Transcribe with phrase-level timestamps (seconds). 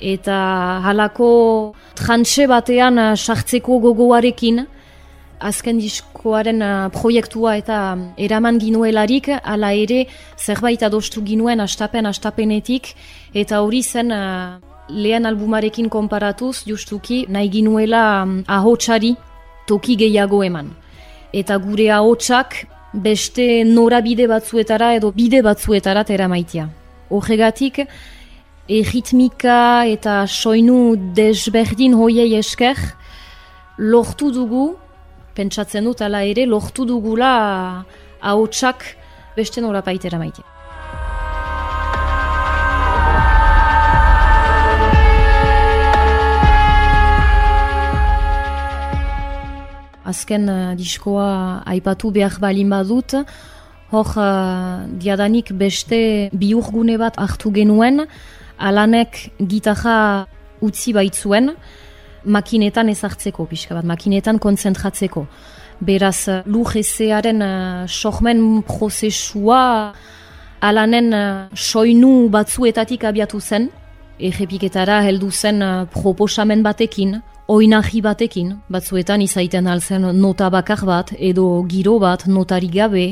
[0.00, 0.38] eta
[0.86, 1.30] halako
[1.98, 4.64] trantxe batean sartzeko gogoarekin,
[5.44, 10.06] azken diskoaren uh, proiektua eta um, eraman ginuelarik, ala ere
[10.40, 12.94] zerbait adostu ginuen astapen astapenetik,
[13.34, 14.56] eta hori zen uh,
[14.88, 19.14] lehen albumarekin konparatuz, justuki nahi ginuela um, ahotsari
[19.68, 20.72] toki gehiago eman.
[21.34, 22.64] Eta gure ahotsak
[22.94, 26.68] beste norabide batzuetara edo bide batzuetara tera maitea.
[27.10, 27.82] Horregatik,
[28.68, 32.78] erritmika eta soinu desberdin hoiei esker,
[33.76, 34.70] lortu dugu
[35.34, 37.84] pentsatzen dut ala ere lortu dugula
[38.22, 38.84] ahotsak
[39.36, 40.42] beste nora paitera maite.
[50.04, 53.16] Azken uh, diskoa aipatu behar balin badut,
[53.90, 58.04] hor uh, diadanik beste biurgune bat hartu genuen,
[58.58, 60.26] alanek gitarra
[60.62, 61.54] utzi baitzuen,
[62.24, 65.26] makinetan ezartzeko, pixka bat, makinetan konzentratzeko.
[65.84, 69.92] Beraz, lujezearen uh, sohmen prozesua
[70.62, 73.68] alanen uh, soinu batzuetatik abiatu zen,
[74.18, 77.18] errepiketara heldu zen uh, proposamen batekin,
[77.48, 83.08] oinahi batekin, batzuetan izaiten alzen nota bakar bat, edo giro bat, notari gabe,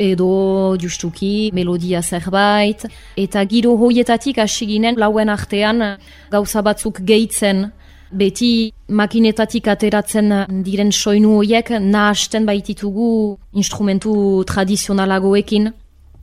[0.00, 2.86] edo justuki melodia zerbait,
[3.20, 5.82] eta giro hoietatik asiginen lauen artean
[6.32, 7.68] gauza batzuk gehitzen,
[8.10, 10.32] beti makinetatik ateratzen
[10.66, 15.70] diren soinu horiek nahasten baititugu instrumentu tradizionalagoekin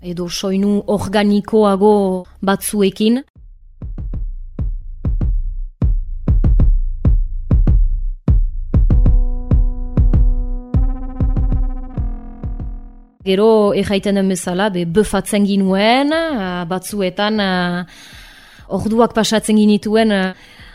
[0.02, 3.24] edo soinu organikoago batzuekin.
[13.28, 16.14] Gero erraiten den bezala, be befatzen ginuen,
[16.70, 17.42] batzuetan
[18.72, 20.14] orduak pasatzen ginituen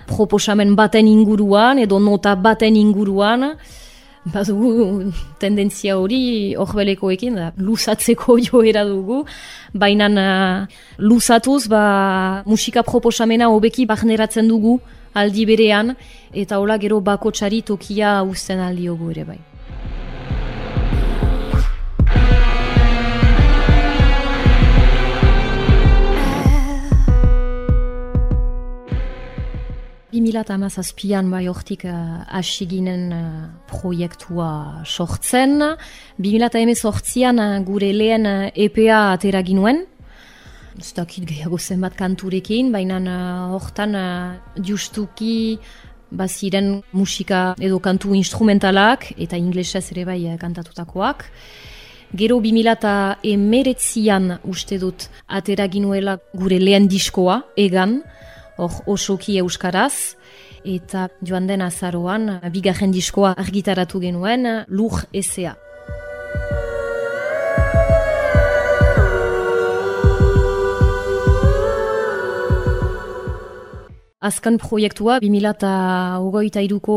[0.07, 3.53] proposamen baten inguruan edo nota baten inguruan.
[4.23, 5.11] Badugu
[5.43, 9.25] tendentzia hori horbelekoekin da luzatzeko joera dugu.
[9.75, 10.67] Baina uh,
[10.99, 14.79] luzatuz ba, musika proposamena hobeki barneratzen dugu
[15.15, 15.97] aldi berean.
[16.33, 19.41] Eta hola gero bako txari tokia usten aldiogu ere bai
[30.13, 35.63] 2008an bai hortik uh, asiginen uh, proiektua sortzen.
[36.21, 39.87] 2008an uh, gure lehen EPA atera ginuen.
[40.77, 45.59] Ez dakit gehiago zenbat kanturekin, baina uh, hortan uh, justuki
[46.13, 51.25] baziren musika edo kantu instrumentalak eta inglesez ere bai kantatutakoak.
[52.13, 58.03] Gero 2008an uste dut atera ginuela gure lehen diskoa, egan,
[58.59, 60.17] hor osoki euskaraz,
[60.65, 65.57] eta joan den azaroan, bigarren diskoa argitaratu genuen, lur ezea.
[74.23, 76.97] Azkan proiektua, 2008 iruko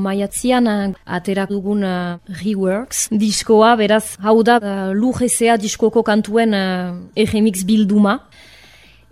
[0.00, 7.66] maiatzian, aterak dugun uh, Reworks diskoa, beraz, hau da, uh, lujezea diskoko kantuen uh, EGMX
[7.68, 8.16] bilduma.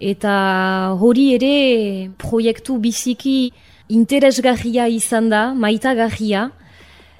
[0.02, 3.52] Eta hori ere proiektu biziki
[3.92, 6.48] interesgarria izan da, maitagarria,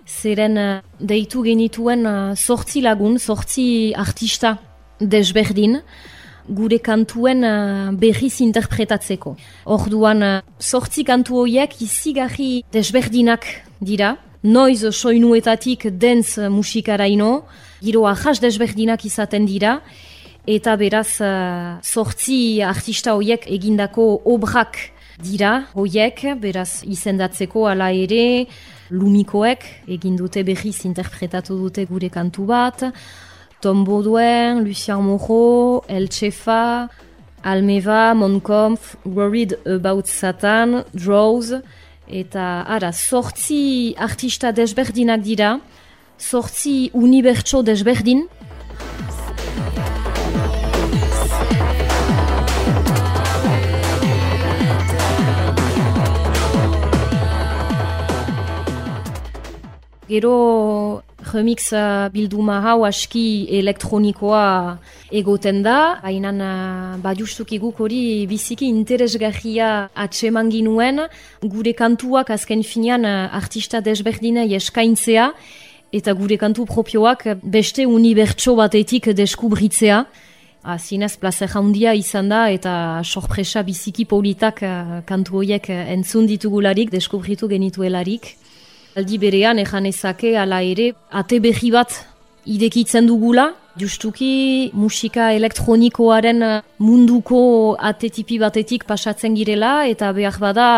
[0.08, 2.02] zeren uh, deitu genituen
[2.34, 4.56] sortzi lagun, sortzi artista
[4.99, 5.79] desberdin,
[6.50, 9.37] gure kantuen uh, berriz interpretatzeko.
[9.70, 10.25] Orduan,
[10.58, 13.46] sortzi kantu horiek izigarri desberdinak
[13.78, 17.44] dira, noiz soinuetatik dentz musikaraino,
[17.82, 19.78] giro ahas desberdinak izaten dira,
[20.46, 21.20] eta beraz
[21.82, 24.78] sortzi artista horiek egindako obrak
[25.22, 28.46] dira horiek, beraz izendatzeko ala ere,
[28.90, 32.88] lumikoek egin dute berriz interpretatu dute gure kantu bat,
[33.62, 36.88] Tom Baudouin, Lucien Moreau, El Chefa,
[37.44, 41.60] Almeva, Monkampf, Worried About Satan, Draws,
[42.08, 45.60] eta ara, sortzi artista desberdinak dira,
[46.18, 48.26] sortzi unibertso desberdin,
[60.12, 61.00] Gero
[61.32, 64.76] remix uh, bilduma hau aski elektronikoa
[65.09, 69.70] egoten da, hainan uh, badiustuk eguk hori biziki interesgarria
[70.05, 71.06] atseman ginuen,
[71.41, 75.31] gure kantuak azken finean uh, artista desberdina eskaintzea,
[75.97, 80.05] eta gure kantu propioak beste unibertso batetik deskubritzea.
[80.76, 84.61] Zinez, plazer handia izan da eta sorpresa biziki politak
[85.09, 88.37] kantu horiek entzun ditugularik, deskubritu genituelarik.
[88.92, 91.94] Aldi berean ejan ezake ala ere ate behi bat
[92.44, 93.46] idekitzen dugula,
[93.80, 96.44] justuki musika elektronikoaren
[96.76, 97.40] munduko
[97.80, 100.68] ate tipi batetik pasatzen girela eta behar bada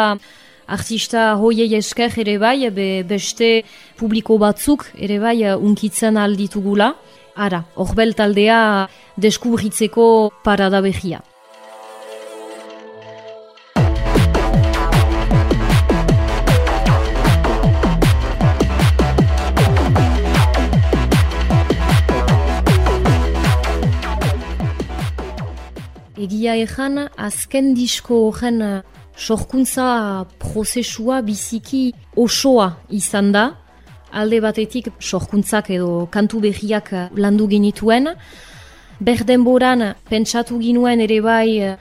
[0.68, 3.64] artista hoiei esker ere bai be, beste
[3.98, 6.94] publiko batzuk ere bai unkitzen alditugula.
[7.34, 8.86] Ara, horbel taldea
[9.18, 11.18] deskubritzeko parada behia.
[26.14, 28.82] Egia ejan, azken disko horren eh,
[29.18, 33.48] sorkuntza prozesua biziki osoa izan da.
[34.14, 38.12] Alde batetik sorkuntzak edo kantu behiak eh, landu genituen.
[39.02, 41.76] Berdenboran pentsatu ginuen ere bai eh,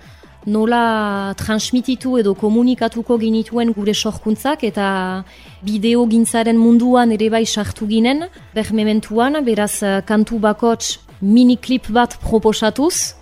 [0.50, 5.24] nola transmititu edo komunikatuko genituen gure sorkuntzak eta
[5.62, 8.32] bideo gintzaren munduan ere bai sartu ginen.
[8.56, 13.22] Bermementuan, beraz kantu bakots miniklip bat proposatuz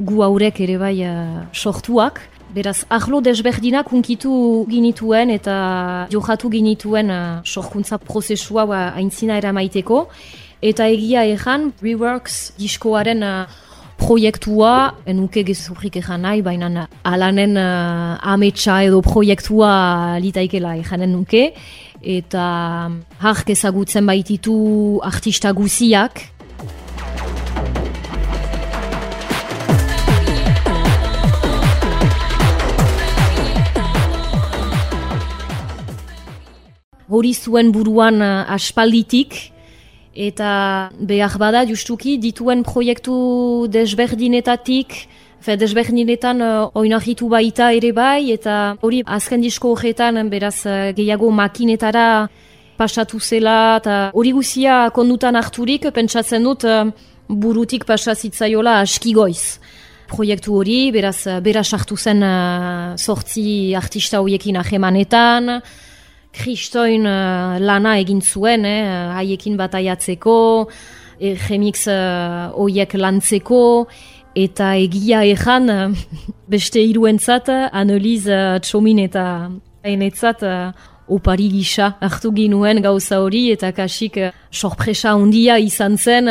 [0.00, 2.20] gu haurek ere bai uh, sortuak.
[2.50, 10.08] Beraz, ahlo desberdinak unkitu ginituen eta johatu ginituen uh, sorkuntza prozesua uh, aintzina eramaiteko.
[10.60, 13.44] Eta egia ejan, Reworks diskoaren uh,
[14.00, 21.50] proiektua, enuke gezurrik ejan nahi, baina alanen uh, ametsa edo proiektua litaikela ejanen nuke.
[22.00, 22.44] Eta
[23.20, 24.56] hark ezagutzen baititu
[25.04, 26.24] artista guziak,
[37.10, 39.50] hori zuen buruan uh, aspalditik,
[40.14, 44.94] eta behar bada justuki dituen proiektu desberdinetatik,
[45.40, 51.30] fe desberdinetan uh, oinahitu baita ere bai, eta hori azken disko horretan beraz uh, gehiago
[51.30, 52.28] makinetara
[52.80, 56.86] pasatu zela, eta hori guzia kondutan harturik, pentsatzen dut uh,
[57.28, 59.60] burutik pasazitzaiola aski goiz.
[60.10, 65.60] Proiektu hori, beraz, beraz hartu zen uh, sortzi artista horiekin ahemanetan,
[66.32, 70.36] kristoin uh, lana egin zuen, eh, haiekin bataiatzeko,
[71.18, 73.88] e, remix uh, oiek lantzeko,
[74.38, 75.96] eta egia ejan
[76.52, 79.24] beste iruentzat, analiz uh, txomin eta
[79.82, 80.72] enetzat uh,
[81.10, 86.30] opari gisa hartu ginuen gauza hori, eta kasik uh, sorpresa handia izan zen,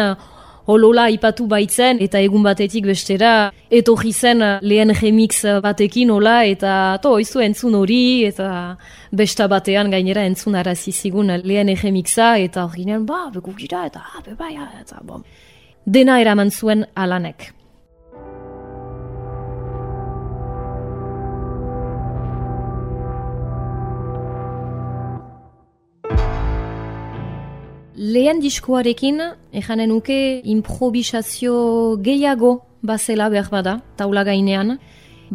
[0.69, 3.33] holola ipatu baitzen eta egun batetik bestera
[3.79, 8.49] etorri zen lehen remix batekin hola eta to oizu entzun hori eta
[9.11, 14.35] besta batean gainera entzun arazi zigun lehen remixa eta hori ba, gira eta ah, be
[14.35, 15.23] bai, ah, eta bom.
[15.85, 17.59] Dena eraman zuen alanek.
[28.00, 29.18] Lehen diskoarekin,
[29.51, 34.77] ejanen nuke improvisazio gehiago bazela behar bada, taula gainean.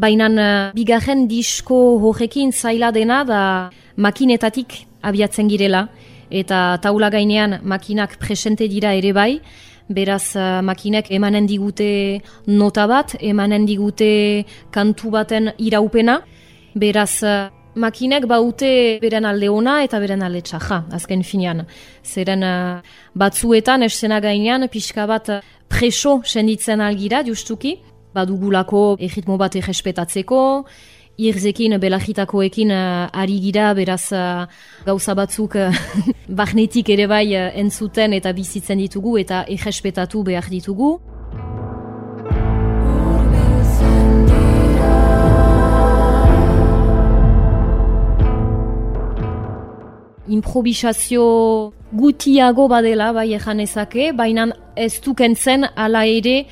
[0.01, 3.41] Baina uh, bigarren disko horrekin zaila dena da
[3.97, 5.91] makinetatik abiatzen girela.
[6.31, 9.43] Eta taula gainean makinak presente dira ere bai,
[9.91, 16.23] beraz uh, makinek emanen digute nota bat, emanen digute kantu baten iraupena,
[16.75, 17.21] beraz
[17.75, 21.65] makinek baute beren alde ona eta beren alde txaja, azken finean.
[22.05, 22.81] Zeren uh,
[23.15, 25.31] batzuetan esena gainean pixka bat
[25.69, 27.79] preso senditzen algira, justuki,
[28.15, 30.43] badugulako egitmo bat errespetatzeko,
[31.19, 34.47] irzekin, belagitakoekin uh, ari gira, beraz uh,
[34.87, 35.71] gauza batzuk uh,
[36.29, 40.97] bahnetik ere bai uh, entzuten eta bizitzen ditugu eta errespetatu behar ditugu.
[50.29, 56.47] Improvisazio gutiago badela, bai ezake, baina ez dukentzen ala ere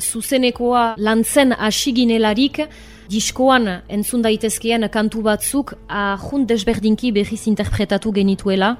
[0.00, 2.60] zuzenekoa lantzen asiginelarik,
[3.08, 8.76] diskoan entzun daitezkeen kantu batzuk ahun desberdinki behiz interpretatu genituela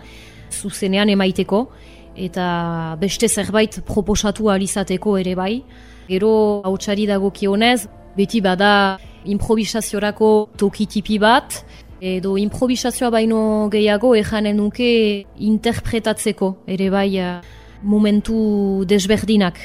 [0.52, 1.68] zuzenean emaiteko
[2.16, 5.62] eta beste zerbait proposatu alizateko ere bai.
[6.08, 7.86] Gero hautsari dago kionez,
[8.16, 11.62] beti bada improvisaziorako tokitipi bat,
[12.00, 13.40] edo improvisazioa baino
[13.72, 14.90] gehiago ejanen nuke
[15.36, 17.40] interpretatzeko ere bai eh,
[17.82, 19.58] momentu desberdinak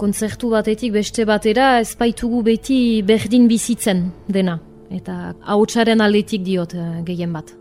[0.00, 4.58] kontzertu batetik beste batera ez baitugu beti berdin bizitzen dena.
[4.90, 7.52] Eta hautsaren aldetik diot uh, gehien bat.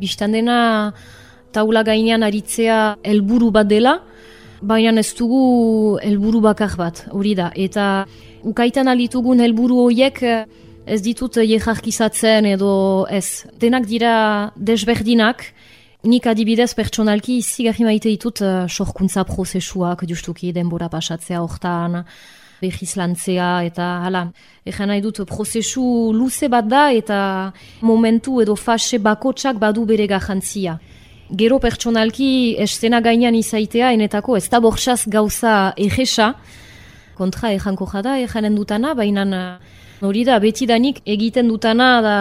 [0.00, 0.58] Bistan dena
[1.56, 3.96] taula gainean aritzea helburu bat dela,
[4.60, 7.50] baina ez dugu helburu bakar bat, hori da.
[7.54, 8.06] Eta
[8.44, 10.22] ukaitan alitugun helburu horiek
[10.86, 13.44] ez ditut jejarkizatzen edo ez.
[13.60, 15.42] Denak dira desberdinak,
[16.06, 22.04] nik adibidez pertsonalki zigarri maite ditut uh, sorkuntza prozesuak justuki denbora pasatzea hortan,
[22.60, 24.26] behiz lantzea eta hala.
[24.64, 27.18] Egan nahi dut prozesu luze bat da eta
[27.82, 30.78] momentu edo fase bakotsak badu bere gajantzia.
[31.34, 36.34] Gero pertsonalki estena gainean izaitea enetako ez da borxaz gauza egesa,
[37.18, 39.58] kontra ejanko jada, ejanen dutana, baina
[40.04, 42.16] Hori da, beti danik egiten dutana da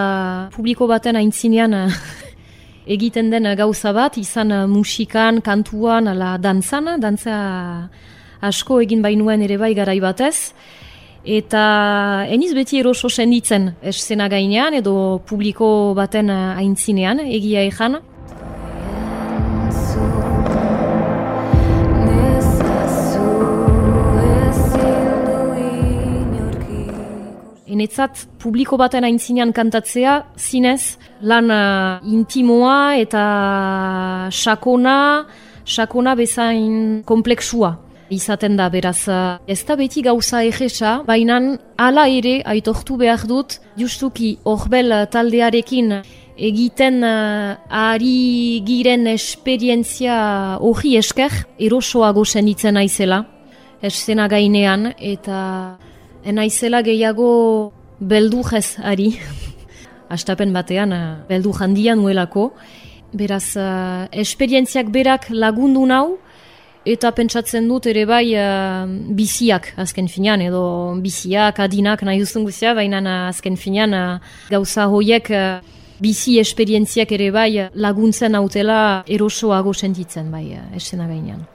[0.53, 1.97] publiko baten aintzinean eh,
[2.95, 7.35] egiten den gauza bat, izan eh, musikan, kantuan, ala dantzan, dantza
[8.39, 10.53] asko egin bainuen ere bai garai batez.
[11.25, 17.99] Eta eniz beti eroso senditzen eszena gainean edo publiko baten eh, aintzinean, egia ezan.
[27.75, 30.95] Enetzat, publiko baten aintzinean kantatzea, zinez,
[31.27, 33.23] lan uh, intimoa eta
[34.31, 35.25] sakona,
[35.67, 37.73] sakona bezain kompleksua
[38.15, 41.41] izaten da, beraz, uh, ez da beti gauza egesa, baina
[41.75, 45.97] ala ere, aitortu behar dut, justuki horbel taldearekin
[46.37, 50.15] egiten uh, ari giren esperientzia
[50.63, 53.25] hori esker, erosoago senditzen aizela,
[53.83, 55.41] esena gainean, eta
[56.25, 59.11] Enaizela gehiago beldu jez ari.
[60.15, 62.49] Astapen batean, uh, beldu jandian nuelako.
[63.13, 66.17] Beraz, uh, esperientziak berak lagundu nau,
[66.85, 70.65] eta pentsatzen dut ere bai uh, biziak azken finean, edo
[71.01, 73.95] biziak, adinak nahi duzun guzia, baina azken finean
[74.49, 75.59] gauza hoiek uh,
[76.01, 81.45] bizi esperientziak ere bai laguntzen hautela erosoago sentitzen bai uh, esena gainean.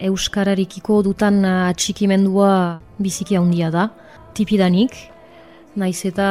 [0.00, 3.88] Euskararikiko dutan uh, atxikimendua biziki handia da,
[4.34, 4.96] tipidanik,
[5.76, 6.28] naiz eta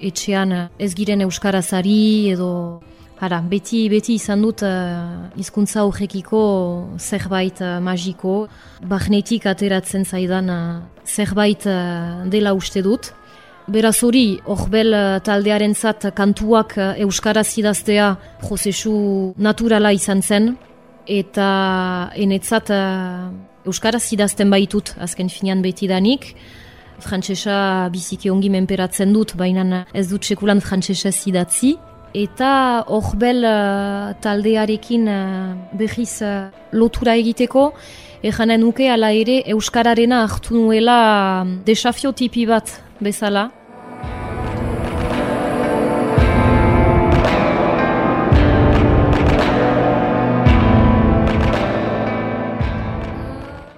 [0.00, 2.52] etxean uh, ez giren Euskarazari edo
[3.22, 6.40] Hara, beti, beti izan dut uh, izkuntza horrekiko
[6.98, 8.48] zerbait uh, magiko,
[8.90, 13.12] bahnetik ateratzen zaidan uh, zerbait uh, dela uste dut.
[13.70, 18.08] Beraz hori, horbel uh, taldearen zat kantuak uh, Euskaraz idaztea
[18.42, 18.96] prozesu
[19.38, 20.56] naturala izan zen,
[21.06, 23.30] eta enetzat uh,
[23.66, 26.32] Euskaraz idazten baitut azken finean beti danik.
[27.02, 31.76] Frantsesa biziki ongi menperatzen dut, baina ez dut sekulan frantsesa idatzi.
[32.14, 37.72] Eta horbel uh, taldearekin uh, behiz uh, lotura egiteko,
[38.22, 42.68] ejanen nuke ala ere Euskararena hartu nuela desafio tipi bat
[43.00, 43.50] bezala.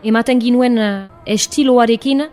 [0.05, 0.91] Ematen ginuen uh,
[1.27, 2.29] estiloarekin,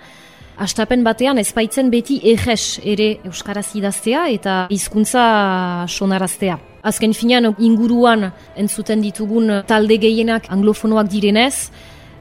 [0.61, 5.23] Astapen batean ezpaitzen beti eges ere Euskaraz idaztea eta hizkuntza
[5.89, 6.59] sonaraztea.
[6.85, 8.27] Azken finean inguruan
[8.59, 11.71] entzuten ditugun talde gehienak anglofonoak direnez,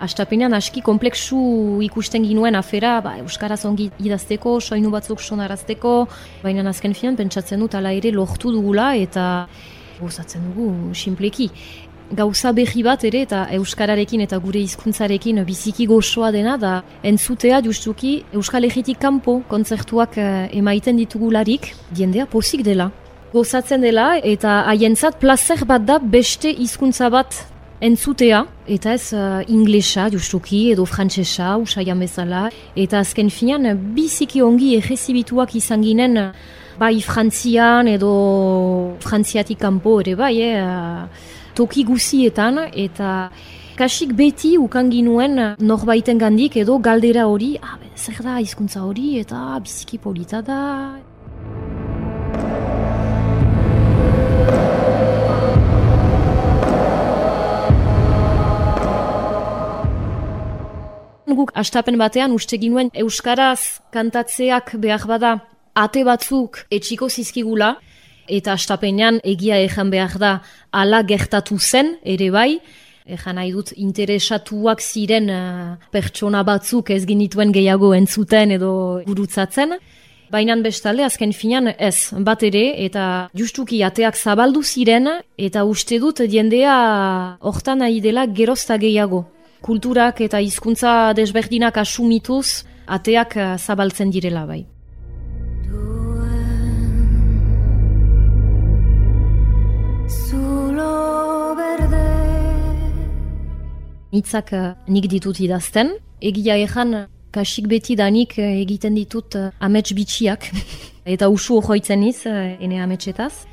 [0.01, 1.39] Astapenean aski kompleksu
[1.85, 5.93] ikusten ginuen afera, ba, Euskaraz ongi idazteko, soinu batzuk sonarazteko,
[6.41, 9.27] baina azken finean pentsatzen dut ala ere lortu dugula eta
[10.01, 11.51] gozatzen dugu, simpleki
[12.13, 18.25] gauza behi bat ere eta euskararekin eta gure hizkuntzarekin biziki gozoa dena da entzutea justuki
[18.35, 22.91] euskal egitik kanpo kontzertuak uh, emaiten ditugularik diendea posik dela.
[23.33, 27.45] Gozatzen dela eta haientzat plazer bat da beste hizkuntza bat
[27.81, 34.75] entzutea eta ez uh, inglesa justuki edo frantsesa usaian bezala eta azken finan biziki ongi
[34.77, 36.19] egezibituak izan ginen
[36.81, 38.11] bai frantzian edo
[39.05, 41.05] frantziatik kanpo ere bai eh,
[41.55, 43.31] toki guzietan eta
[43.81, 49.59] kasik beti ukan ginuen norbaiten gandik edo galdera hori, ah, zer da hizkuntza hori eta
[49.65, 50.61] biziki polita da.
[61.31, 65.39] Guk astapen batean uste ginuen Euskaraz kantatzeak behar bada
[65.75, 67.77] ate batzuk etxiko zizkigula,
[68.31, 70.33] eta astapenean egia ejan behar da
[70.73, 72.61] ala gertatu zen ere bai,
[73.11, 78.73] Ejan nahi dut interesatuak ziren uh, pertsona batzuk ez ginituen gehiago entzuten edo
[79.07, 79.75] gurutzatzen.
[80.31, 86.23] Baina bestale azken finan ez, bat ere, eta justuki ateak zabaldu ziren, eta uste dut
[86.23, 86.75] jendea
[87.41, 89.25] hortan nahi dela gerozta gehiago.
[89.61, 94.67] Kulturak eta hizkuntza desberdinak asumituz, ateak uh, zabaltzen direla bai.
[104.13, 105.93] Nitzak uh, nik ditut idazten.
[106.21, 110.49] Egia ejan, kasik beti danik uh, egiten ditut uh, amets bitxiak.
[111.15, 113.47] Eta usu hojoitzen iz, ene ametsetaz.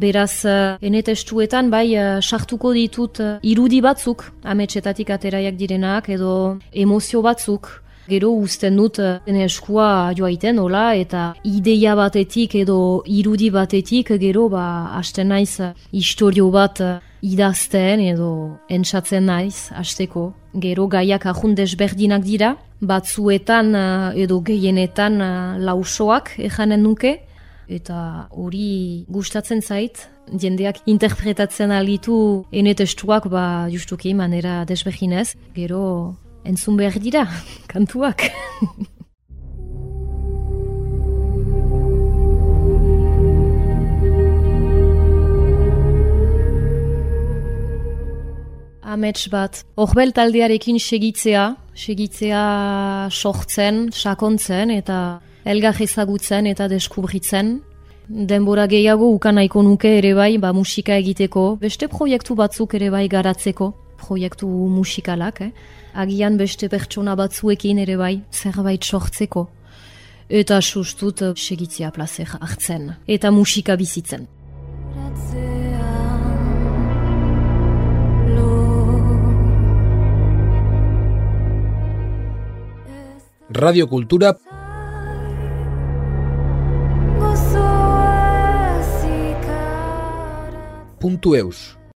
[0.00, 0.44] Beraz,
[0.86, 7.72] ene testuetan bai sartuko ditut irudi batzuk ametsetatik ateraiak direnak edo emozio batzuk.
[8.06, 14.66] Gero uzten dut ene eskua joaiten, hola, eta ideia batetik edo irudi batetik gero ba
[15.00, 15.58] hasten naiz
[15.90, 16.78] historio bat
[17.22, 20.30] idazten edo entzatzen naiz, hasteko.
[20.60, 27.18] Gero gaiak ahun desberdinak dira, batzuetan eh, edo gehienetan eh, lausoak ejanen nuke,
[27.70, 36.80] eta hori gustatzen zait, jendeak interpretatzen alitu ene testuak ba justuki manera desberdinez, gero entzun
[36.80, 37.28] behar dira,
[37.72, 38.30] kantuak.
[48.90, 49.64] amets bat.
[49.78, 52.44] Horbel taldearekin segitzea, segitzea
[53.10, 57.58] sortzen, sakontzen eta elgar ezagutzen eta deskubritzen.
[58.10, 63.06] Denbora gehiago ukan nahiko nuke ere bai, ba musika egiteko, beste proiektu batzuk ere bai
[63.08, 65.52] garatzeko, proiektu musikalak, eh?
[65.94, 69.46] agian beste pertsona batzuekin ere bai, zerbait sortzeko.
[70.28, 74.26] Eta sustut segitzea plazer hartzen, eta musika bizitzen.
[83.52, 84.38] Radio Cultura.
[91.00, 91.79] Punto Eus.